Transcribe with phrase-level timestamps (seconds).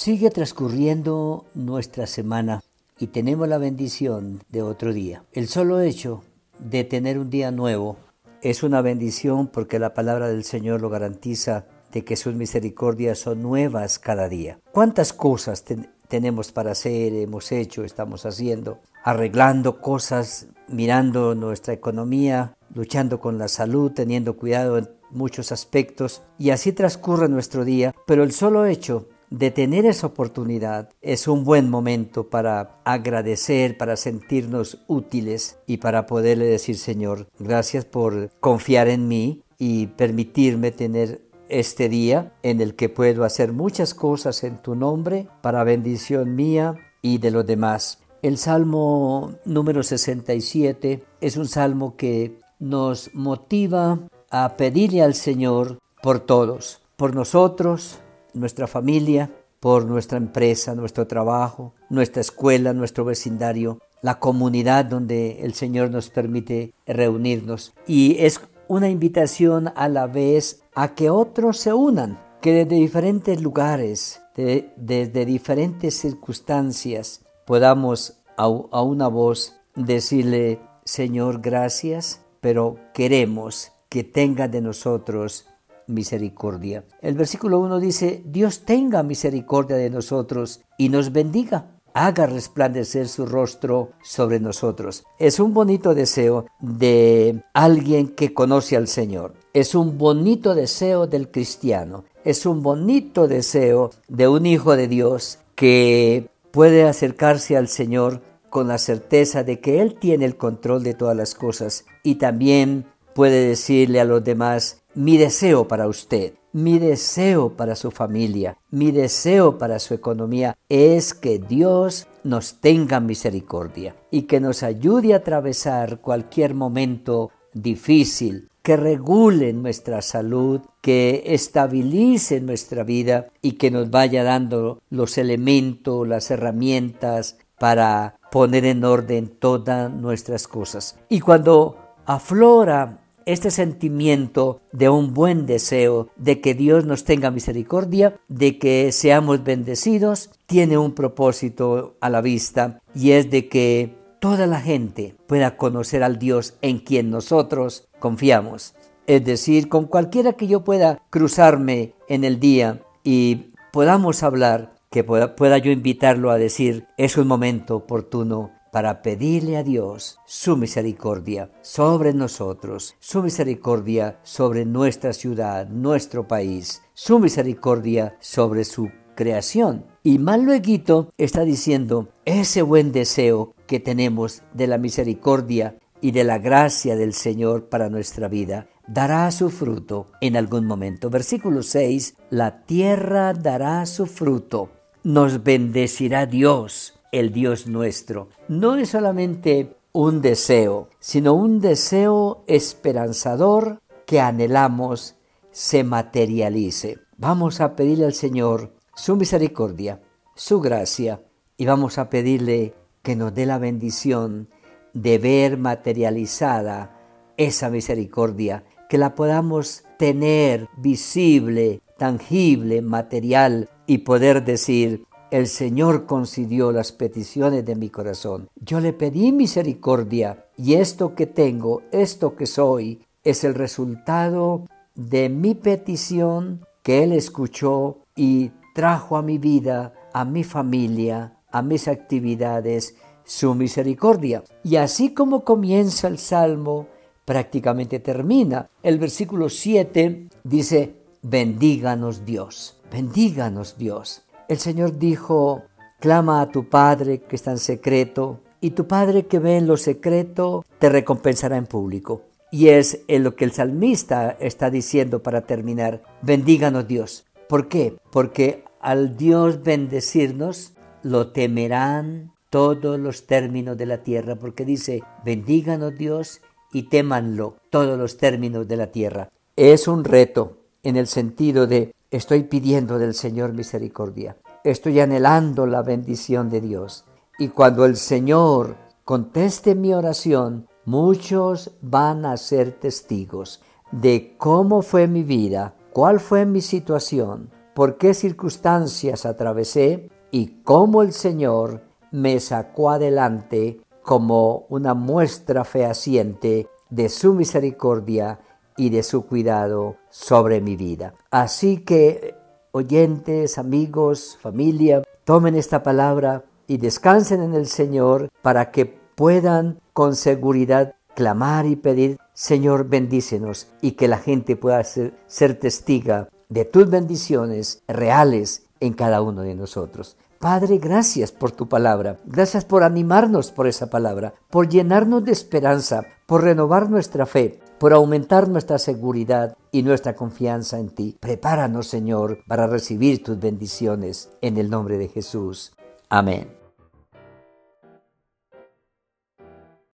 [0.00, 2.62] Sigue transcurriendo nuestra semana
[2.98, 5.24] y tenemos la bendición de otro día.
[5.32, 6.22] El solo hecho
[6.58, 7.98] de tener un día nuevo
[8.40, 13.42] es una bendición porque la palabra del Señor lo garantiza de que sus misericordias son
[13.42, 14.58] nuevas cada día.
[14.72, 15.66] ¿Cuántas cosas
[16.08, 18.78] tenemos para hacer, hemos hecho, estamos haciendo?
[19.04, 26.52] Arreglando cosas, mirando nuestra economía, luchando con la salud, teniendo cuidado en muchos aspectos y
[26.52, 31.70] así transcurre nuestro día, pero el solo hecho de tener esa oportunidad es un buen
[31.70, 39.06] momento para agradecer, para sentirnos útiles y para poderle decir, Señor, gracias por confiar en
[39.08, 44.74] mí y permitirme tener este día en el que puedo hacer muchas cosas en tu
[44.74, 48.00] nombre para bendición mía y de los demás.
[48.22, 53.98] El Salmo número 67 es un salmo que nos motiva
[54.30, 58.00] a pedirle al Señor por todos, por nosotros,
[58.34, 59.30] nuestra familia,
[59.60, 66.08] por nuestra empresa, nuestro trabajo, nuestra escuela, nuestro vecindario, la comunidad donde el Señor nos
[66.08, 67.74] permite reunirnos.
[67.86, 73.42] Y es una invitación a la vez a que otros se unan, que desde diferentes
[73.42, 84.48] lugares, desde diferentes circunstancias, podamos a, una voz decirle, Señor, gracias, pero queremos que tenga
[84.48, 85.46] de nosotros
[85.90, 86.84] misericordia.
[87.02, 91.66] El versículo 1 dice, Dios tenga misericordia de nosotros y nos bendiga.
[91.92, 95.04] Haga resplandecer su rostro sobre nosotros.
[95.18, 99.34] Es un bonito deseo de alguien que conoce al Señor.
[99.52, 102.04] Es un bonito deseo del cristiano.
[102.24, 108.68] Es un bonito deseo de un hijo de Dios que puede acercarse al Señor con
[108.68, 113.48] la certeza de que Él tiene el control de todas las cosas y también puede
[113.48, 119.56] decirle a los demás, mi deseo para usted, mi deseo para su familia, mi deseo
[119.58, 126.00] para su economía es que Dios nos tenga misericordia y que nos ayude a atravesar
[126.00, 134.24] cualquier momento difícil, que regule nuestra salud, que estabilice nuestra vida y que nos vaya
[134.24, 140.98] dando los elementos, las herramientas para poner en orden todas nuestras cosas.
[141.08, 141.76] Y cuando
[142.06, 142.99] aflora
[143.32, 149.44] este sentimiento de un buen deseo de que Dios nos tenga misericordia, de que seamos
[149.44, 155.56] bendecidos, tiene un propósito a la vista y es de que toda la gente pueda
[155.56, 158.74] conocer al Dios en quien nosotros confiamos.
[159.06, 165.04] Es decir, con cualquiera que yo pueda cruzarme en el día y podamos hablar, que
[165.04, 170.56] pueda, pueda yo invitarlo a decir, es un momento oportuno para pedirle a Dios su
[170.56, 179.84] misericordia sobre nosotros, su misericordia sobre nuestra ciudad, nuestro país, su misericordia sobre su creación.
[180.02, 186.24] Y más luego está diciendo ese buen deseo que tenemos de la misericordia y de
[186.24, 191.10] la gracia del Señor para nuestra vida dará su fruto en algún momento.
[191.10, 194.70] Versículo 6, la tierra dará su fruto,
[195.04, 198.28] nos bendecirá Dios el Dios nuestro.
[198.48, 205.16] No es solamente un deseo, sino un deseo esperanzador que anhelamos
[205.50, 206.98] se materialice.
[207.16, 210.00] Vamos a pedirle al Señor su misericordia,
[210.34, 211.22] su gracia,
[211.56, 214.48] y vamos a pedirle que nos dé la bendición
[214.94, 216.96] de ver materializada
[217.36, 226.72] esa misericordia, que la podamos tener visible, tangible, material, y poder decir, el Señor concedió
[226.72, 228.48] las peticiones de mi corazón.
[228.56, 235.28] Yo le pedí misericordia y esto que tengo, esto que soy, es el resultado de
[235.28, 241.86] mi petición que Él escuchó y trajo a mi vida, a mi familia, a mis
[241.88, 244.42] actividades, su misericordia.
[244.64, 246.88] Y así como comienza el Salmo,
[247.24, 248.68] prácticamente termina.
[248.82, 254.24] El versículo 7 dice, bendíganos Dios, bendíganos Dios.
[254.50, 255.62] El Señor dijo,
[256.00, 259.76] clama a tu Padre que está en secreto, y tu Padre que ve en lo
[259.76, 262.22] secreto te recompensará en público.
[262.50, 267.26] Y es en lo que el salmista está diciendo para terminar, bendíganos Dios.
[267.48, 267.96] ¿Por qué?
[268.10, 270.72] Porque al Dios bendecirnos,
[271.04, 276.40] lo temerán todos los términos de la tierra, porque dice, bendíganos Dios
[276.72, 279.30] y témanlo todos los términos de la tierra.
[279.54, 284.36] Es un reto en el sentido de Estoy pidiendo del Señor misericordia.
[284.64, 287.04] Estoy anhelando la bendición de Dios.
[287.38, 288.74] Y cuando el Señor
[289.04, 293.62] conteste mi oración, muchos van a ser testigos
[293.92, 301.02] de cómo fue mi vida, cuál fue mi situación, por qué circunstancias atravesé y cómo
[301.02, 308.40] el Señor me sacó adelante como una muestra fehaciente de su misericordia
[308.80, 311.12] y de su cuidado sobre mi vida.
[311.30, 312.34] Así que,
[312.72, 320.16] oyentes, amigos, familia, tomen esta palabra y descansen en el Señor para que puedan con
[320.16, 326.64] seguridad clamar y pedir, Señor, bendícenos y que la gente pueda ser, ser testiga de
[326.64, 330.16] tus bendiciones reales en cada uno de nosotros.
[330.38, 332.16] Padre, gracias por tu palabra.
[332.24, 337.94] Gracias por animarnos por esa palabra, por llenarnos de esperanza, por renovar nuestra fe, por
[337.94, 341.16] aumentar nuestra seguridad y nuestra confianza en ti.
[341.18, 345.72] Prepáranos, Señor, para recibir tus bendiciones en el nombre de Jesús.
[346.10, 346.59] Amén.